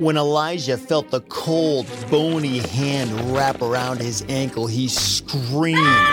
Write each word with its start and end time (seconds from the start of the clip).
When 0.00 0.16
Elijah 0.16 0.78
felt 0.78 1.10
the 1.10 1.20
cold, 1.20 1.86
bony 2.10 2.60
hand 2.60 3.34
wrap 3.34 3.60
around 3.60 4.00
his 4.00 4.24
ankle, 4.30 4.66
he 4.66 4.88
screamed. 4.88 6.06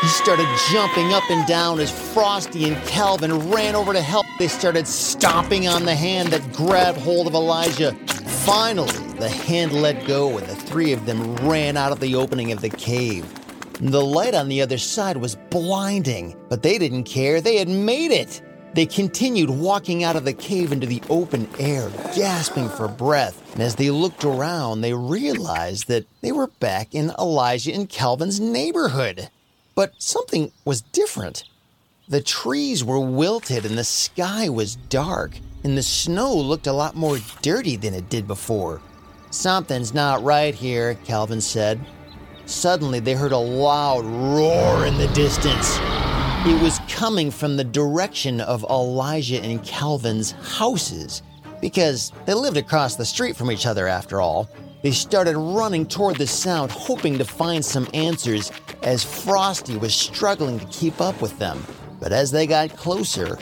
He 0.00 0.08
started 0.08 0.48
jumping 0.70 1.12
up 1.12 1.30
and 1.30 1.46
down 1.46 1.78
as 1.78 1.90
Frosty 2.14 2.66
and 2.66 2.82
Calvin 2.86 3.50
ran 3.50 3.74
over 3.74 3.92
to 3.92 4.00
help. 4.00 4.24
They 4.38 4.48
started 4.48 4.86
stomping 4.88 5.68
on 5.68 5.84
the 5.84 5.94
hand 5.94 6.30
that 6.30 6.54
grabbed 6.54 6.96
hold 6.96 7.26
of 7.26 7.34
Elijah. 7.34 7.92
Finally, 8.46 8.96
the 9.18 9.28
hand 9.28 9.72
let 9.72 10.06
go 10.06 10.38
and 10.38 10.46
the 10.46 10.56
three 10.56 10.94
of 10.94 11.04
them 11.04 11.36
ran 11.46 11.76
out 11.76 11.92
of 11.92 12.00
the 12.00 12.14
opening 12.14 12.50
of 12.50 12.62
the 12.62 12.70
cave. 12.70 13.26
The 13.78 14.02
light 14.02 14.34
on 14.34 14.48
the 14.48 14.62
other 14.62 14.78
side 14.78 15.18
was 15.18 15.36
blinding, 15.50 16.34
but 16.48 16.62
they 16.62 16.78
didn't 16.78 17.04
care. 17.04 17.42
They 17.42 17.56
had 17.56 17.68
made 17.68 18.10
it. 18.10 18.40
They 18.74 18.86
continued 18.86 19.50
walking 19.50 20.04
out 20.04 20.16
of 20.16 20.24
the 20.24 20.32
cave 20.32 20.72
into 20.72 20.86
the 20.86 21.02
open 21.08 21.48
air, 21.58 21.90
gasping 22.14 22.68
for 22.68 22.86
breath. 22.86 23.54
And 23.54 23.62
as 23.62 23.74
they 23.76 23.90
looked 23.90 24.24
around, 24.24 24.80
they 24.80 24.92
realized 24.92 25.88
that 25.88 26.06
they 26.20 26.32
were 26.32 26.46
back 26.46 26.94
in 26.94 27.12
Elijah 27.18 27.72
and 27.72 27.88
Calvin's 27.88 28.38
neighborhood. 28.38 29.30
But 29.74 29.94
something 29.98 30.52
was 30.64 30.82
different. 30.82 31.44
The 32.08 32.20
trees 32.20 32.84
were 32.84 33.00
wilted 33.00 33.66
and 33.66 33.76
the 33.76 33.84
sky 33.84 34.48
was 34.48 34.76
dark, 34.76 35.38
and 35.64 35.76
the 35.76 35.82
snow 35.82 36.34
looked 36.34 36.66
a 36.66 36.72
lot 36.72 36.94
more 36.94 37.18
dirty 37.42 37.76
than 37.76 37.94
it 37.94 38.08
did 38.08 38.26
before. 38.26 38.80
Something's 39.30 39.92
not 39.92 40.22
right 40.22 40.54
here, 40.54 40.94
Calvin 41.04 41.40
said. 41.40 41.80
Suddenly, 42.46 43.00
they 43.00 43.12
heard 43.12 43.32
a 43.32 43.38
loud 43.38 44.06
roar 44.06 44.86
in 44.86 44.96
the 44.96 45.08
distance. 45.08 45.78
It 46.46 46.62
was 46.62 46.77
coming 46.98 47.30
from 47.30 47.56
the 47.56 47.62
direction 47.62 48.40
of 48.40 48.64
Elijah 48.68 49.40
and 49.40 49.62
Calvin's 49.62 50.32
houses, 50.32 51.22
because 51.60 52.10
they 52.26 52.34
lived 52.34 52.56
across 52.56 52.96
the 52.96 53.04
street 53.04 53.36
from 53.36 53.52
each 53.52 53.66
other 53.66 53.86
after 53.86 54.20
all. 54.20 54.50
They 54.82 54.90
started 54.90 55.38
running 55.38 55.86
toward 55.86 56.16
the 56.16 56.26
sound, 56.26 56.72
hoping 56.72 57.16
to 57.18 57.24
find 57.24 57.64
some 57.64 57.86
answers, 57.94 58.50
as 58.82 59.04
Frosty 59.04 59.76
was 59.76 59.94
struggling 59.94 60.58
to 60.58 60.66
keep 60.66 61.00
up 61.00 61.22
with 61.22 61.38
them. 61.38 61.64
But 62.00 62.10
as 62.10 62.32
they 62.32 62.48
got 62.48 62.76
closer, 62.76 63.38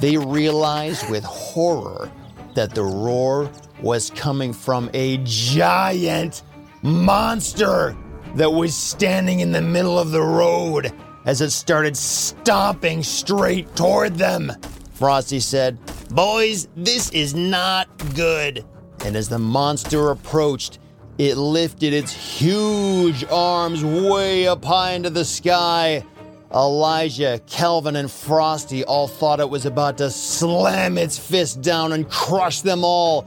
they 0.00 0.18
realized 0.18 1.08
with 1.08 1.24
horror 1.24 2.12
that 2.56 2.74
the 2.74 2.84
roar 2.84 3.50
was 3.80 4.10
coming 4.10 4.52
from 4.52 4.90
a 4.92 5.16
giant 5.24 6.42
monster 6.82 7.96
that 8.34 8.50
was 8.50 8.74
standing 8.74 9.40
in 9.40 9.52
the 9.52 9.62
middle 9.62 9.98
of 9.98 10.10
the 10.10 10.20
road 10.20 10.92
as 11.28 11.42
it 11.42 11.50
started 11.50 11.94
stomping 11.94 13.02
straight 13.02 13.76
toward 13.76 14.14
them. 14.14 14.50
Frosty 14.94 15.40
said, 15.40 15.78
Boys, 16.08 16.68
this 16.74 17.10
is 17.10 17.34
not 17.34 17.86
good. 18.14 18.64
And 19.04 19.14
as 19.14 19.28
the 19.28 19.38
monster 19.38 20.08
approached, 20.08 20.78
it 21.18 21.36
lifted 21.36 21.92
its 21.92 22.14
huge 22.14 23.26
arms 23.30 23.84
way 23.84 24.48
up 24.48 24.64
high 24.64 24.92
into 24.92 25.10
the 25.10 25.24
sky. 25.24 26.02
Elijah, 26.50 27.42
Calvin, 27.46 27.96
and 27.96 28.10
Frosty 28.10 28.82
all 28.84 29.06
thought 29.06 29.38
it 29.38 29.50
was 29.50 29.66
about 29.66 29.98
to 29.98 30.10
slam 30.10 30.96
its 30.96 31.18
fist 31.18 31.60
down 31.60 31.92
and 31.92 32.08
crush 32.08 32.62
them 32.62 32.82
all. 32.84 33.26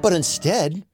But 0.00 0.12
instead, 0.12 0.86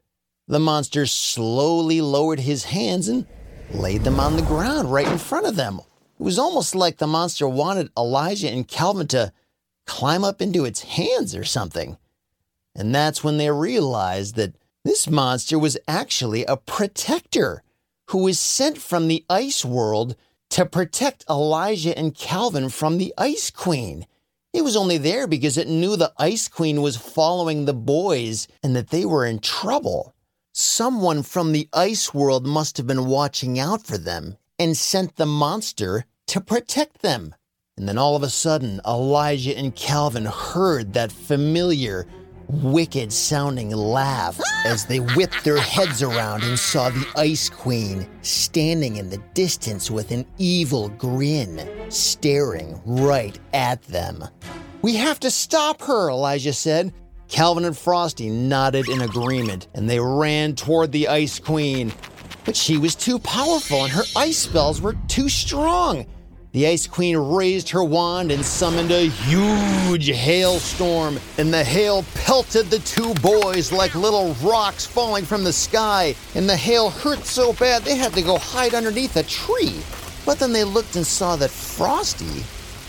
the 0.47 0.61
monster 0.61 1.05
slowly 1.05 2.01
lowered 2.01 2.41
his 2.41 2.65
hands 2.65 3.09
and 3.09 3.27
laid 3.71 4.03
them 4.03 4.19
on 4.19 4.37
the 4.37 4.43
ground 4.43 4.91
right 4.91 5.07
in 5.07 5.19
front 5.19 5.45
of 5.45 5.55
them. 5.55 5.83
It 6.19 6.25
was 6.25 6.39
almost 6.39 6.75
like 6.75 6.97
the 6.97 7.07
monster 7.07 7.49
wanted 7.49 7.91
Elijah 7.97 8.51
and 8.51 8.67
Calvin 8.67 9.07
to 9.09 9.33
climb 9.87 10.25
up 10.25 10.43
into 10.43 10.65
its 10.65 10.83
hands 10.83 11.35
or 11.35 11.45
something. 11.45 11.97
And 12.75 12.93
that's 12.93 13.23
when 13.23 13.39
they 13.39 13.51
realized 13.51 14.35
that 14.35 14.57
this 14.85 15.09
monster 15.09 15.59
was 15.59 15.79
actually 15.87 16.45
a 16.45 16.57
protector 16.57 17.63
who 18.11 18.19
was 18.19 18.41
sent 18.41 18.79
from 18.79 19.07
the 19.07 19.25
ice 19.31 19.65
world 19.65 20.17
to 20.51 20.67
protect 20.67 21.25
Elijah 21.29 21.97
and 21.97 22.15
Calvin 22.15 22.69
from 22.69 22.99
the 22.99 23.15
Ice 23.17 23.51
Queen. 23.51 24.07
It 24.53 24.63
was 24.63 24.77
only 24.77 24.99
there 24.99 25.27
because 25.27 25.59
it 25.59 25.69
knew 25.69 25.95
the 25.95 26.13
Ice 26.19 26.49
Queen 26.49 26.81
was 26.81 26.97
following 26.97 27.65
the 27.65 27.75
boys 27.75 28.49
and 28.63 28.75
that 28.75 28.89
they 28.89 29.05
were 29.05 29.27
in 29.27 29.39
trouble. 29.39 30.15
Someone 30.53 31.23
from 31.23 31.53
the 31.53 31.69
ice 31.73 32.13
world 32.13 32.47
must 32.47 32.77
have 32.79 32.87
been 32.87 33.07
watching 33.07 33.59
out 33.59 33.87
for 33.87 33.99
them 33.99 34.37
and 34.59 34.77
sent 34.77 35.17
the 35.17 35.27
monster 35.27 36.05
to 36.29 36.41
protect 36.41 37.03
them. 37.03 37.35
And 37.77 37.89
then 37.89 37.99
all 37.99 38.17
of 38.17 38.23
a 38.23 38.31
sudden, 38.31 38.81
Elijah 38.87 39.57
and 39.57 39.75
Calvin 39.75 40.25
heard 40.25 40.95
that 40.95 41.13
familiar, 41.13 42.07
wicked 42.49 43.13
sounding 43.13 43.71
laugh 43.71 44.41
ah! 44.41 44.63
as 44.67 44.87
they 44.87 44.99
whipped 44.99 45.45
their 45.45 45.61
heads 45.61 46.03
around 46.03 46.43
and 46.43 46.59
saw 46.59 46.91
the 46.91 47.07
Ice 47.17 47.49
Queen 47.49 48.09
standing 48.23 48.97
in 48.97 49.11
the 49.11 49.23
distance 49.35 49.91
with 49.91 50.11
an 50.11 50.27
evil 50.39 50.89
grin, 50.91 51.69
staring 51.89 52.81
right 52.85 53.39
at 53.53 53.83
them. 53.85 54.25
We 54.83 54.97
have 54.97 55.21
to 55.21 55.31
stop 55.31 55.81
her, 55.83 56.11
Elijah 56.11 56.53
said. 56.53 56.93
Calvin 57.29 57.65
and 57.65 57.77
Frosty 57.77 58.31
nodded 58.31 58.89
in 58.89 59.03
agreement, 59.03 59.69
and 59.75 59.89
they 59.89 60.01
ran 60.01 60.55
toward 60.55 60.93
the 60.93 61.09
Ice 61.09 61.39
Queen. 61.39 61.93
But 62.49 62.57
she 62.57 62.79
was 62.79 62.95
too 62.95 63.19
powerful, 63.19 63.85
and 63.85 63.93
her 63.93 64.05
ice 64.17 64.39
spells 64.39 64.81
were 64.81 64.97
too 65.07 65.29
strong. 65.29 66.07
The 66.53 66.67
Ice 66.67 66.87
Queen 66.87 67.15
raised 67.15 67.69
her 67.69 67.85
wand 67.85 68.33
and 68.33 68.43
summoned 68.43 68.91
a 68.91 69.11
huge 69.11 70.07
hailstorm, 70.07 71.21
and 71.37 71.53
the 71.53 71.63
hail 71.63 72.07
pelted 72.15 72.71
the 72.71 72.79
two 72.79 73.13
boys 73.17 73.71
like 73.71 73.95
little 73.95 74.33
rocks 74.43 74.87
falling 74.87 75.27
from 75.27 75.45
the 75.45 75.53
sky. 75.53 76.15
And 76.35 76.49
the 76.49 76.57
hail 76.57 76.89
hurt 76.89 77.27
so 77.27 77.53
bad 77.53 77.83
they 77.83 77.97
had 77.97 78.15
to 78.15 78.23
go 78.23 78.39
hide 78.39 78.73
underneath 78.73 79.17
a 79.17 79.25
tree. 79.25 79.83
But 80.25 80.39
then 80.39 80.55
they 80.55 80.65
looked 80.65 80.97
and 80.97 81.07
saw 81.07 81.37
that 81.37 81.51
Frosty 81.51 82.45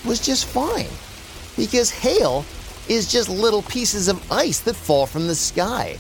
was 0.08 0.22
just 0.26 0.46
fine, 0.46 0.88
because 1.58 1.92
hail 1.92 2.46
is 2.88 3.12
just 3.12 3.28
little 3.28 3.64
pieces 3.64 4.08
of 4.08 4.32
ice 4.32 4.62
that 4.62 4.78
fall 4.78 5.06
from 5.06 5.28
the 5.28 5.36
sky. 5.36 5.98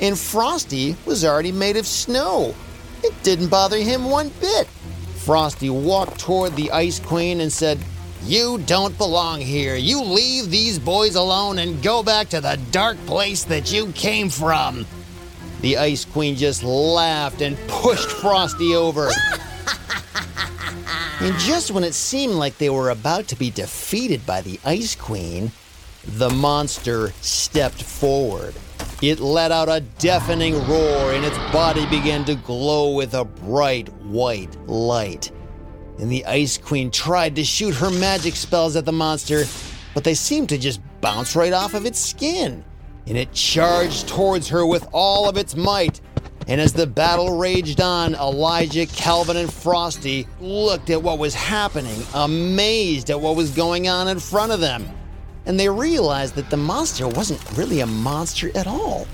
And 0.00 0.18
Frosty 0.18 0.96
was 1.04 1.26
already 1.26 1.52
made 1.52 1.76
of 1.76 1.86
snow. 1.86 2.54
It 3.02 3.14
didn't 3.22 3.48
bother 3.48 3.78
him 3.78 4.10
one 4.10 4.30
bit. 4.40 4.66
Frosty 5.16 5.70
walked 5.70 6.18
toward 6.18 6.56
the 6.56 6.70
Ice 6.72 6.98
Queen 6.98 7.40
and 7.40 7.52
said, 7.52 7.78
You 8.24 8.58
don't 8.66 8.96
belong 8.98 9.40
here. 9.40 9.76
You 9.76 10.02
leave 10.02 10.50
these 10.50 10.78
boys 10.78 11.14
alone 11.14 11.58
and 11.58 11.82
go 11.82 12.02
back 12.02 12.28
to 12.30 12.40
the 12.40 12.58
dark 12.70 12.96
place 13.06 13.44
that 13.44 13.72
you 13.72 13.92
came 13.92 14.28
from. 14.28 14.86
The 15.60 15.78
Ice 15.78 16.04
Queen 16.04 16.34
just 16.34 16.64
laughed 16.64 17.40
and 17.40 17.56
pushed 17.68 18.10
Frosty 18.10 18.74
over. 18.74 19.08
and 21.20 21.38
just 21.38 21.70
when 21.70 21.84
it 21.84 21.94
seemed 21.94 22.34
like 22.34 22.58
they 22.58 22.70
were 22.70 22.90
about 22.90 23.28
to 23.28 23.36
be 23.36 23.50
defeated 23.50 24.26
by 24.26 24.40
the 24.40 24.58
Ice 24.64 24.96
Queen, 24.96 25.52
the 26.04 26.30
monster 26.30 27.12
stepped 27.20 27.82
forward. 27.82 28.54
It 29.02 29.18
let 29.18 29.50
out 29.50 29.68
a 29.68 29.80
deafening 29.98 30.54
roar 30.68 31.12
and 31.12 31.24
its 31.24 31.36
body 31.52 31.84
began 31.86 32.24
to 32.26 32.36
glow 32.36 32.94
with 32.94 33.14
a 33.14 33.24
bright 33.24 33.88
white 34.04 34.56
light. 34.68 35.32
And 35.98 36.08
the 36.08 36.24
Ice 36.24 36.56
Queen 36.56 36.88
tried 36.88 37.34
to 37.34 37.44
shoot 37.44 37.74
her 37.74 37.90
magic 37.90 38.36
spells 38.36 38.76
at 38.76 38.84
the 38.84 38.92
monster, 38.92 39.42
but 39.92 40.04
they 40.04 40.14
seemed 40.14 40.50
to 40.50 40.58
just 40.58 40.80
bounce 41.00 41.34
right 41.34 41.52
off 41.52 41.74
of 41.74 41.84
its 41.84 41.98
skin. 41.98 42.64
And 43.08 43.18
it 43.18 43.32
charged 43.32 44.06
towards 44.06 44.46
her 44.50 44.64
with 44.64 44.86
all 44.92 45.28
of 45.28 45.36
its 45.36 45.56
might. 45.56 46.00
And 46.46 46.60
as 46.60 46.72
the 46.72 46.86
battle 46.86 47.36
raged 47.36 47.80
on, 47.80 48.14
Elijah, 48.14 48.86
Calvin, 48.86 49.36
and 49.36 49.52
Frosty 49.52 50.28
looked 50.40 50.90
at 50.90 51.02
what 51.02 51.18
was 51.18 51.34
happening, 51.34 52.04
amazed 52.14 53.10
at 53.10 53.20
what 53.20 53.34
was 53.34 53.50
going 53.50 53.88
on 53.88 54.06
in 54.06 54.20
front 54.20 54.52
of 54.52 54.60
them 54.60 54.88
and 55.46 55.58
they 55.58 55.68
realized 55.68 56.34
that 56.36 56.50
the 56.50 56.56
monster 56.56 57.08
wasn't 57.08 57.56
really 57.56 57.80
a 57.80 57.86
monster 57.86 58.50
at 58.56 58.66
all. 58.66 59.06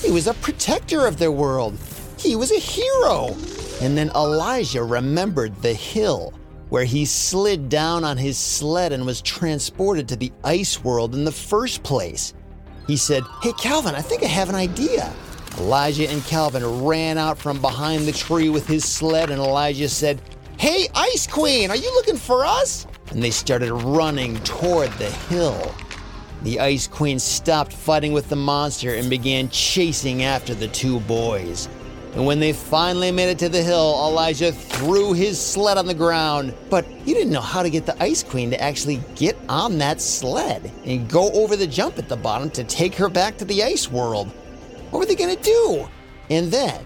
He 0.00 0.10
was 0.10 0.26
a 0.26 0.34
protector 0.34 1.06
of 1.06 1.18
their 1.18 1.32
world. 1.32 1.78
He 2.18 2.36
was 2.36 2.52
a 2.52 2.58
hero. 2.58 3.36
And 3.80 3.96
then 3.96 4.10
Elijah 4.10 4.82
remembered 4.82 5.54
the 5.62 5.72
hill 5.72 6.32
where 6.68 6.84
he 6.84 7.04
slid 7.04 7.68
down 7.68 8.04
on 8.04 8.16
his 8.16 8.36
sled 8.36 8.92
and 8.92 9.06
was 9.06 9.22
transported 9.22 10.08
to 10.08 10.16
the 10.16 10.32
ice 10.44 10.82
world 10.84 11.14
in 11.14 11.24
the 11.24 11.32
first 11.32 11.82
place. 11.82 12.34
He 12.86 12.96
said, 12.96 13.22
Hey, 13.42 13.52
Calvin, 13.52 13.94
I 13.94 14.02
think 14.02 14.22
I 14.22 14.26
have 14.26 14.48
an 14.48 14.54
idea. 14.54 15.12
Elijah 15.58 16.08
and 16.08 16.24
Calvin 16.24 16.84
ran 16.84 17.18
out 17.18 17.38
from 17.38 17.60
behind 17.60 18.06
the 18.06 18.12
tree 18.12 18.48
with 18.48 18.66
his 18.66 18.84
sled, 18.84 19.30
and 19.30 19.40
Elijah 19.40 19.88
said, 19.88 20.20
Hey, 20.58 20.88
Ice 20.94 21.26
Queen, 21.26 21.70
are 21.70 21.76
you 21.76 21.92
looking 21.94 22.16
for 22.16 22.44
us? 22.44 22.86
And 23.10 23.22
they 23.22 23.30
started 23.30 23.72
running 23.72 24.36
toward 24.38 24.90
the 24.92 25.10
hill. 25.10 25.74
The 26.42 26.60
Ice 26.60 26.86
Queen 26.86 27.18
stopped 27.18 27.72
fighting 27.72 28.12
with 28.12 28.28
the 28.28 28.36
monster 28.36 28.94
and 28.94 29.10
began 29.10 29.48
chasing 29.48 30.22
after 30.22 30.54
the 30.54 30.68
two 30.68 31.00
boys. 31.00 31.68
And 32.14 32.24
when 32.26 32.40
they 32.40 32.52
finally 32.52 33.10
made 33.10 33.28
it 33.28 33.38
to 33.40 33.48
the 33.48 33.62
hill, 33.62 33.94
Elijah 34.06 34.52
threw 34.52 35.12
his 35.12 35.40
sled 35.40 35.78
on 35.78 35.86
the 35.86 35.94
ground. 35.94 36.54
But 36.70 36.84
he 36.84 37.12
didn't 37.12 37.32
know 37.32 37.40
how 37.40 37.62
to 37.62 37.70
get 37.70 37.86
the 37.86 38.00
Ice 38.02 38.22
Queen 38.22 38.50
to 38.50 38.60
actually 38.60 39.00
get 39.14 39.36
on 39.48 39.78
that 39.78 40.00
sled 40.00 40.70
and 40.84 41.08
go 41.08 41.30
over 41.32 41.54
the 41.54 41.66
jump 41.66 41.98
at 41.98 42.08
the 42.08 42.16
bottom 42.16 42.50
to 42.50 42.64
take 42.64 42.94
her 42.94 43.08
back 43.08 43.36
to 43.38 43.44
the 43.44 43.62
ice 43.62 43.90
world. 43.90 44.28
What 44.90 45.00
were 45.00 45.06
they 45.06 45.16
going 45.16 45.36
to 45.36 45.42
do? 45.42 45.88
And 46.30 46.50
then 46.50 46.84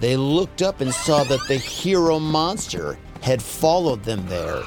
they 0.00 0.16
looked 0.16 0.62
up 0.62 0.80
and 0.80 0.92
saw 0.92 1.24
that 1.24 1.46
the 1.48 1.56
hero 1.56 2.18
monster 2.18 2.98
had 3.22 3.42
followed 3.42 4.04
them 4.04 4.26
there. 4.26 4.62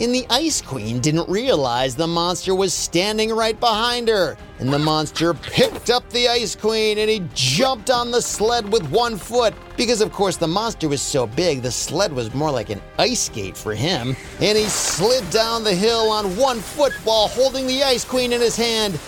And 0.00 0.12
the 0.12 0.26
Ice 0.28 0.60
Queen 0.60 0.98
didn't 0.98 1.28
realize 1.28 1.94
the 1.94 2.06
monster 2.06 2.52
was 2.52 2.74
standing 2.74 3.30
right 3.30 3.58
behind 3.60 4.08
her. 4.08 4.36
And 4.58 4.72
the 4.72 4.78
monster 4.78 5.34
picked 5.34 5.88
up 5.88 6.08
the 6.10 6.28
Ice 6.28 6.56
Queen 6.56 6.98
and 6.98 7.08
he 7.08 7.22
jumped 7.32 7.90
on 7.90 8.10
the 8.10 8.20
sled 8.20 8.70
with 8.72 8.82
one 8.90 9.16
foot. 9.16 9.54
Because, 9.76 10.00
of 10.00 10.12
course, 10.12 10.36
the 10.36 10.48
monster 10.48 10.88
was 10.88 11.00
so 11.00 11.28
big, 11.28 11.62
the 11.62 11.70
sled 11.70 12.12
was 12.12 12.34
more 12.34 12.50
like 12.50 12.70
an 12.70 12.82
ice 12.98 13.20
skate 13.20 13.56
for 13.56 13.72
him. 13.72 14.16
And 14.40 14.58
he 14.58 14.64
slid 14.64 15.28
down 15.30 15.62
the 15.62 15.74
hill 15.74 16.10
on 16.10 16.36
one 16.36 16.58
foot 16.58 16.92
while 17.04 17.28
holding 17.28 17.66
the 17.68 17.84
Ice 17.84 18.04
Queen 18.04 18.32
in 18.32 18.40
his 18.40 18.56
hand. 18.56 18.98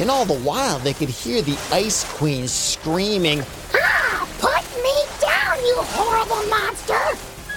And 0.00 0.10
all 0.10 0.24
the 0.24 0.38
while, 0.40 0.78
they 0.80 0.94
could 0.94 1.08
hear 1.08 1.42
the 1.42 1.58
Ice 1.70 2.04
Queen 2.14 2.48
screaming, 2.48 3.42
Ah! 3.74 4.28
Put 4.38 4.82
me 4.82 4.94
down, 5.20 5.58
you 5.64 5.76
horrible 5.78 6.48
monster! 6.50 6.91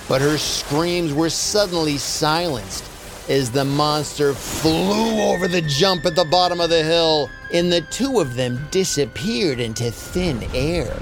But 0.07 0.21
her 0.21 0.37
screams 0.37 1.13
were 1.13 1.29
suddenly 1.29 1.97
silenced 1.97 2.83
as 3.27 3.49
the 3.49 3.65
monster 3.65 4.33
flew 4.33 5.21
over 5.21 5.47
the 5.47 5.61
jump 5.61 6.05
at 6.05 6.15
the 6.15 6.25
bottom 6.25 6.61
of 6.61 6.69
the 6.69 6.83
hill, 6.83 7.29
and 7.51 7.71
the 7.71 7.81
two 7.81 8.19
of 8.19 8.35
them 8.35 8.67
disappeared 8.69 9.59
into 9.59 9.89
thin 9.89 10.43
air. 10.53 10.95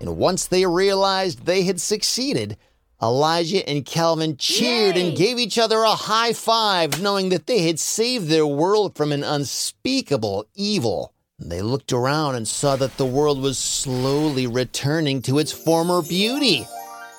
And 0.00 0.16
once 0.16 0.46
they 0.46 0.66
realized 0.66 1.46
they 1.46 1.62
had 1.62 1.80
succeeded, 1.80 2.58
Elijah 3.00 3.66
and 3.68 3.86
Calvin 3.86 4.36
cheered 4.36 4.96
Yay! 4.96 5.08
and 5.08 5.16
gave 5.16 5.38
each 5.38 5.58
other 5.58 5.78
a 5.78 5.90
high 5.90 6.32
five, 6.32 7.00
knowing 7.00 7.30
that 7.30 7.46
they 7.46 7.62
had 7.62 7.80
saved 7.80 8.28
their 8.28 8.46
world 8.46 8.96
from 8.96 9.12
an 9.12 9.24
unspeakable 9.24 10.46
evil. 10.54 11.11
They 11.44 11.60
looked 11.60 11.92
around 11.92 12.36
and 12.36 12.46
saw 12.46 12.76
that 12.76 12.96
the 12.96 13.06
world 13.06 13.40
was 13.40 13.58
slowly 13.58 14.46
returning 14.46 15.22
to 15.22 15.38
its 15.38 15.50
former 15.50 16.00
beauty. 16.00 16.66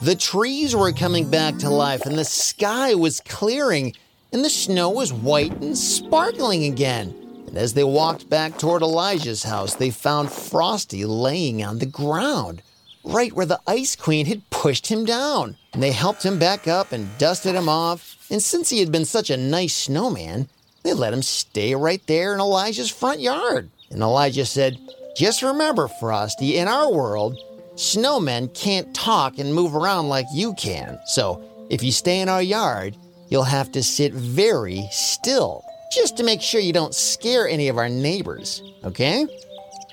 The 0.01 0.15
trees 0.15 0.75
were 0.75 0.91
coming 0.91 1.29
back 1.29 1.57
to 1.57 1.69
life, 1.69 2.05
and 2.05 2.17
the 2.17 2.25
sky 2.25 2.95
was 2.95 3.21
clearing, 3.21 3.95
and 4.31 4.43
the 4.43 4.49
snow 4.49 4.89
was 4.89 5.13
white 5.13 5.53
and 5.61 5.77
sparkling 5.77 6.63
again. 6.65 7.13
And 7.47 7.57
as 7.57 7.73
they 7.73 7.83
walked 7.83 8.29
back 8.29 8.57
toward 8.57 8.81
Elijah's 8.81 9.43
house, 9.43 9.75
they 9.75 9.91
found 9.91 10.31
Frosty 10.31 11.05
laying 11.05 11.63
on 11.63 11.79
the 11.79 11.85
ground, 11.85 12.61
right 13.03 13.33
where 13.33 13.45
the 13.45 13.61
Ice 13.67 13.95
Queen 13.95 14.25
had 14.25 14.49
pushed 14.49 14.87
him 14.87 15.05
down. 15.05 15.57
And 15.73 15.83
they 15.83 15.91
helped 15.91 16.23
him 16.23 16.39
back 16.39 16.67
up 16.67 16.91
and 16.91 17.17
dusted 17.17 17.55
him 17.55 17.69
off. 17.69 18.25
And 18.29 18.41
since 18.41 18.69
he 18.69 18.79
had 18.79 18.91
been 18.91 19.05
such 19.05 19.29
a 19.29 19.37
nice 19.37 19.75
snowman, 19.75 20.47
they 20.83 20.93
let 20.93 21.13
him 21.13 21.21
stay 21.21 21.75
right 21.75 22.01
there 22.07 22.33
in 22.33 22.39
Elijah's 22.39 22.89
front 22.89 23.19
yard. 23.19 23.69
And 23.93 24.01
Elijah 24.01 24.45
said, 24.45 24.77
Just 25.15 25.43
remember, 25.43 25.87
Frosty, 25.87 26.57
in 26.57 26.67
our 26.67 26.91
world, 26.91 27.39
snowmen 27.75 28.53
can't 28.53 28.93
talk 28.93 29.37
and 29.37 29.53
move 29.53 29.75
around 29.75 30.09
like 30.09 30.25
you 30.33 30.53
can. 30.55 30.99
So 31.05 31.41
if 31.69 31.83
you 31.83 31.91
stay 31.91 32.19
in 32.19 32.29
our 32.29 32.41
yard, 32.41 32.97
you'll 33.29 33.43
have 33.43 33.71
to 33.73 33.83
sit 33.83 34.13
very 34.13 34.87
still, 34.91 35.63
just 35.91 36.17
to 36.17 36.23
make 36.23 36.41
sure 36.41 36.59
you 36.59 36.73
don't 36.73 36.93
scare 36.93 37.47
any 37.47 37.67
of 37.67 37.77
our 37.77 37.89
neighbors, 37.89 38.63
okay? 38.83 39.27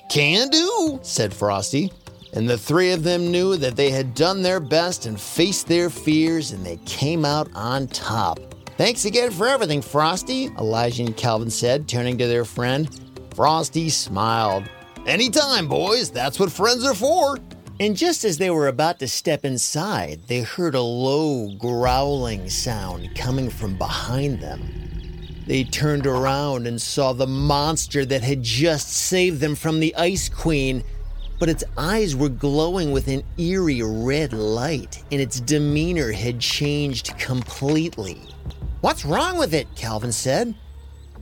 Can 0.09 0.49
do, 0.49 0.99
said 1.03 1.33
Frosty. 1.33 1.91
And 2.33 2.49
the 2.49 2.57
three 2.57 2.91
of 2.91 3.03
them 3.03 3.29
knew 3.29 3.57
that 3.57 3.75
they 3.75 3.91
had 3.91 4.15
done 4.15 4.41
their 4.41 4.59
best 4.59 5.05
and 5.05 5.19
faced 5.19 5.67
their 5.67 5.89
fears, 5.89 6.51
and 6.51 6.65
they 6.65 6.77
came 6.85 7.25
out 7.25 7.49
on 7.53 7.87
top. 7.87 8.39
Thanks 8.77 9.05
again 9.05 9.31
for 9.31 9.47
everything, 9.47 9.81
Frosty, 9.81 10.45
Elijah 10.57 11.03
and 11.03 11.15
Calvin 11.15 11.49
said, 11.49 11.87
turning 11.87 12.17
to 12.17 12.27
their 12.27 12.45
friend. 12.45 12.89
Frosty 13.35 13.89
smiled. 13.89 14.69
Anytime, 15.05 15.67
boys, 15.67 16.11
that's 16.11 16.39
what 16.39 16.51
friends 16.51 16.85
are 16.85 16.93
for. 16.93 17.37
And 17.79 17.97
just 17.97 18.25
as 18.25 18.37
they 18.37 18.49
were 18.49 18.67
about 18.67 18.99
to 18.99 19.07
step 19.07 19.45
inside, 19.45 20.21
they 20.27 20.41
heard 20.41 20.75
a 20.75 20.81
low, 20.81 21.55
growling 21.57 22.49
sound 22.49 23.15
coming 23.15 23.49
from 23.49 23.77
behind 23.77 24.39
them. 24.39 24.61
They 25.47 25.63
turned 25.63 26.05
around 26.05 26.67
and 26.67 26.79
saw 26.79 27.13
the 27.13 27.25
monster 27.25 28.05
that 28.05 28.21
had 28.21 28.43
just 28.43 28.89
saved 28.89 29.39
them 29.39 29.55
from 29.55 29.79
the 29.79 29.95
Ice 29.95 30.29
Queen, 30.29 30.83
but 31.39 31.49
its 31.49 31.63
eyes 31.77 32.15
were 32.15 32.29
glowing 32.29 32.91
with 32.91 33.07
an 33.07 33.23
eerie 33.37 33.81
red 33.81 34.33
light, 34.33 35.03
and 35.11 35.19
its 35.19 35.39
demeanor 35.39 36.11
had 36.11 36.39
changed 36.39 37.17
completely. 37.17 38.21
What's 38.81 39.05
wrong 39.05 39.39
with 39.39 39.53
it? 39.55 39.67
Calvin 39.75 40.11
said. 40.11 40.53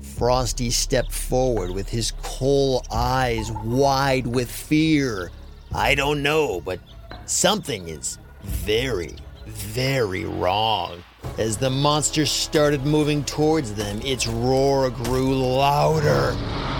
Frosty 0.01 0.69
stepped 0.69 1.11
forward 1.11 1.71
with 1.71 1.89
his 1.89 2.11
coal 2.23 2.85
eyes 2.91 3.51
wide 3.51 4.27
with 4.27 4.49
fear. 4.51 5.31
I 5.73 5.95
don't 5.95 6.23
know, 6.23 6.61
but 6.61 6.79
something 7.25 7.87
is 7.89 8.17
very, 8.43 9.15
very 9.45 10.25
wrong. 10.25 11.03
As 11.37 11.57
the 11.57 11.69
monster 11.69 12.25
started 12.25 12.85
moving 12.85 13.23
towards 13.23 13.73
them, 13.73 14.01
its 14.03 14.27
roar 14.27 14.89
grew 14.89 15.35
louder 15.35 16.35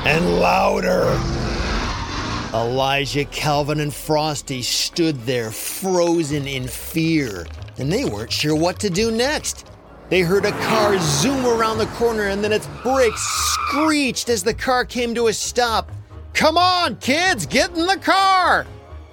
and 0.06 0.40
louder. 0.40 1.20
Elijah, 2.54 3.26
Calvin, 3.26 3.80
and 3.80 3.94
Frosty 3.94 4.64
stood 4.64 5.22
there 5.26 5.52
frozen 5.52 6.48
in 6.48 6.68
fear, 6.68 7.46
and 7.78 7.92
they 7.92 8.06
weren't 8.06 8.32
sure 8.32 8.56
what 8.56 8.80
to 8.80 8.90
do 8.90 9.12
next. 9.12 9.69
They 10.10 10.22
heard 10.22 10.46
a 10.46 10.52
car 10.52 10.98
zoom 11.00 11.46
around 11.46 11.78
the 11.78 11.86
corner 11.86 12.24
and 12.24 12.44
then 12.44 12.52
its 12.52 12.68
brakes 12.82 13.22
screeched 13.22 14.28
as 14.30 14.44
the 14.44 14.56
car 14.56 14.84
came 14.84 15.14
to 15.14 15.28
a 15.28 15.34
stop. 15.34 15.92
Come 16.34 16.58
on, 16.58 16.96
kids, 16.96 17.46
get 17.46 17.76
in 17.76 17.86
the 17.86 17.98
car! 17.98 18.66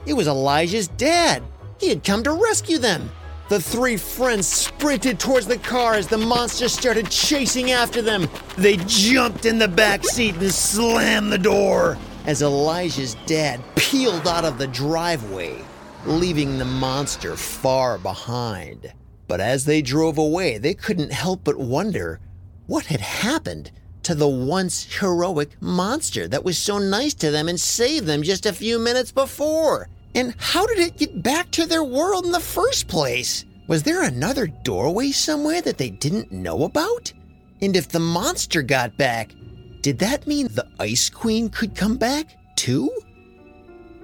It 0.06 0.14
was 0.14 0.26
Elijah's 0.26 0.88
dad. 0.88 1.42
He 1.78 1.90
had 1.90 2.02
come 2.02 2.22
to 2.22 2.32
rescue 2.32 2.78
them. 2.78 3.10
The 3.48 3.60
three 3.60 3.96
friends 3.96 4.46
sprinted 4.46 5.20
towards 5.20 5.46
the 5.46 5.58
car 5.58 5.94
as 5.94 6.08
the 6.08 6.18
monster 6.18 6.68
started 6.68 7.10
chasing 7.10 7.72
after 7.72 8.00
them. 8.00 8.28
They 8.56 8.76
jumped 8.86 9.44
in 9.44 9.58
the 9.58 9.68
back 9.68 10.02
seat 10.02 10.36
and 10.36 10.52
slammed 10.52 11.30
the 11.30 11.38
door 11.38 11.98
as 12.24 12.42
Elijah's 12.42 13.16
dad 13.26 13.60
peeled 13.76 14.26
out 14.26 14.44
of 14.44 14.58
the 14.58 14.66
driveway, 14.66 15.62
leaving 16.06 16.58
the 16.58 16.64
monster 16.64 17.36
far 17.36 17.98
behind. 17.98 18.92
But 19.28 19.40
as 19.40 19.64
they 19.64 19.82
drove 19.82 20.18
away, 20.18 20.58
they 20.58 20.74
couldn't 20.74 21.12
help 21.12 21.44
but 21.44 21.58
wonder 21.58 22.20
what 22.66 22.86
had 22.86 23.00
happened 23.00 23.70
to 24.04 24.14
the 24.14 24.28
once 24.28 24.98
heroic 25.00 25.60
monster 25.60 26.28
that 26.28 26.44
was 26.44 26.56
so 26.56 26.78
nice 26.78 27.14
to 27.14 27.30
them 27.30 27.48
and 27.48 27.60
saved 27.60 28.06
them 28.06 28.22
just 28.22 28.46
a 28.46 28.52
few 28.52 28.78
minutes 28.78 29.10
before. 29.10 29.88
And 30.14 30.34
how 30.38 30.66
did 30.66 30.78
it 30.78 30.96
get 30.96 31.22
back 31.22 31.50
to 31.52 31.66
their 31.66 31.84
world 31.84 32.24
in 32.24 32.32
the 32.32 32.40
first 32.40 32.86
place? 32.88 33.44
Was 33.66 33.82
there 33.82 34.04
another 34.04 34.46
doorway 34.46 35.10
somewhere 35.10 35.60
that 35.62 35.76
they 35.76 35.90
didn't 35.90 36.30
know 36.30 36.62
about? 36.64 37.12
And 37.60 37.76
if 37.76 37.88
the 37.88 37.98
monster 37.98 38.62
got 38.62 38.96
back, 38.96 39.32
did 39.80 39.98
that 39.98 40.26
mean 40.26 40.48
the 40.48 40.68
Ice 40.78 41.10
Queen 41.10 41.48
could 41.48 41.74
come 41.74 41.96
back 41.96 42.36
too? 42.54 42.90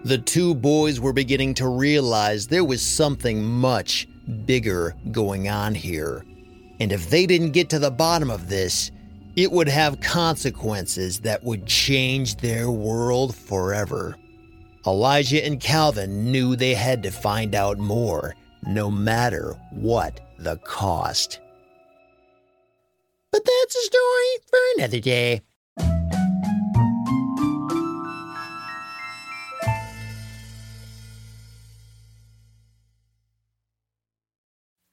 The 0.04 0.18
two 0.18 0.54
boys 0.56 0.98
were 0.98 1.12
beginning 1.12 1.54
to 1.54 1.68
realize 1.68 2.48
there 2.48 2.64
was 2.64 2.82
something 2.82 3.42
much 3.44 4.08
bigger 4.46 4.94
going 5.10 5.48
on 5.48 5.74
here. 5.74 6.24
And 6.80 6.92
if 6.92 7.10
they 7.10 7.26
didn't 7.26 7.52
get 7.52 7.70
to 7.70 7.78
the 7.78 7.90
bottom 7.90 8.30
of 8.30 8.48
this, 8.48 8.90
it 9.36 9.50
would 9.50 9.68
have 9.68 10.00
consequences 10.00 11.20
that 11.20 11.44
would 11.44 11.66
change 11.66 12.36
their 12.36 12.70
world 12.70 13.34
forever. 13.34 14.16
Elijah 14.86 15.44
and 15.44 15.60
Calvin 15.60 16.30
knew 16.30 16.56
they 16.56 16.74
had 16.74 17.02
to 17.04 17.10
find 17.10 17.54
out 17.54 17.78
more, 17.78 18.34
no 18.66 18.90
matter 18.90 19.56
what 19.70 20.20
the 20.38 20.56
cost. 20.58 21.40
But 23.30 23.44
that's 23.44 23.76
a 23.76 23.80
story 23.80 24.38
for 24.48 24.58
another 24.76 25.00
day. 25.00 25.42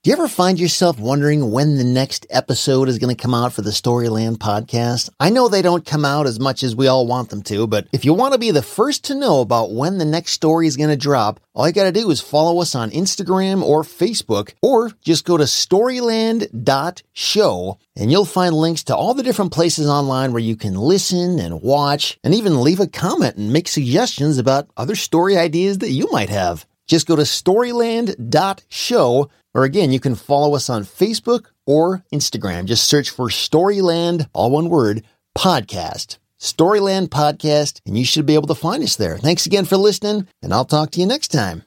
You 0.10 0.14
ever 0.14 0.28
find 0.28 0.60
yourself 0.60 0.98
wondering 0.98 1.52
when 1.52 1.78
the 1.78 1.84
next 1.84 2.26
episode 2.32 2.90
is 2.90 2.98
going 2.98 3.16
to 3.16 3.22
come 3.22 3.36
out 3.36 3.54
for 3.54 3.62
the 3.62 3.70
Storyland 3.70 4.38
podcast? 4.38 5.12
I 5.20 5.30
know 5.30 5.48
they 5.48 5.62
don't 5.62 5.86
come 5.86 6.04
out 6.04 6.26
as 6.26 6.40
much 6.40 6.64
as 6.64 6.76
we 6.76 6.88
all 6.88 7.06
want 7.06 7.30
them 7.30 7.44
to, 7.44 7.68
but 7.68 7.88
if 7.92 8.06
you 8.06 8.16
want 8.16 8.34
to 8.34 8.40
be 8.40 8.50
the 8.50 8.64
first 8.64 9.04
to 9.04 9.14
know 9.14 9.42
about 9.42 9.72
when 9.72 10.00
the 10.00 10.06
next 10.06 10.32
story 10.32 10.66
is 10.66 10.78
going 10.78 10.90
to 10.90 10.98
drop, 10.98 11.40
all 11.54 11.68
you 11.68 11.74
got 11.74 11.84
to 11.84 11.92
do 11.92 12.10
is 12.10 12.22
follow 12.22 12.60
us 12.60 12.74
on 12.74 12.90
Instagram 12.90 13.62
or 13.62 13.84
Facebook, 13.84 14.56
or 14.64 14.90
just 15.02 15.26
go 15.26 15.38
to 15.38 15.44
storyland.show 15.44 17.78
and 17.96 18.12
you'll 18.12 18.26
find 18.26 18.56
links 18.56 18.84
to 18.86 18.96
all 18.96 19.14
the 19.14 19.22
different 19.22 19.52
places 19.52 19.88
online 19.88 20.32
where 20.32 20.42
you 20.42 20.56
can 20.56 20.74
listen 20.74 21.38
and 21.38 21.62
watch 21.62 22.18
and 22.24 22.34
even 22.34 22.64
leave 22.64 22.80
a 22.80 22.88
comment 22.88 23.36
and 23.36 23.54
make 23.54 23.68
suggestions 23.68 24.40
about 24.40 24.72
other 24.76 24.96
story 24.96 25.38
ideas 25.38 25.78
that 25.78 25.92
you 25.92 26.10
might 26.12 26.30
have. 26.30 26.66
Just 26.90 27.08
go 27.08 27.16
to 27.16 27.22
storyland.show 27.22 29.30
or 29.54 29.64
again, 29.64 29.92
you 29.92 30.00
can 30.00 30.16
follow 30.16 30.56
us 30.56 30.70
on 30.70 30.84
Facebook 30.84 31.48
or 31.66 32.04
Instagram. 32.14 32.66
Just 32.66 32.88
search 32.88 33.10
for 33.10 33.30
Storyland, 33.30 34.28
all 34.34 34.52
one 34.52 34.70
word, 34.70 35.04
podcast. 35.38 36.18
Storyland 36.40 37.10
Podcast, 37.10 37.82
and 37.86 37.98
you 37.98 38.06
should 38.06 38.26
be 38.26 38.34
able 38.34 38.48
to 38.48 38.56
find 38.56 38.82
us 38.82 38.96
there. 38.96 39.18
Thanks 39.18 39.46
again 39.46 39.66
for 39.66 39.76
listening, 39.76 40.26
and 40.42 40.54
I'll 40.54 40.64
talk 40.64 40.92
to 40.92 41.02
you 41.02 41.06
next 41.06 41.30
time. 41.30 41.64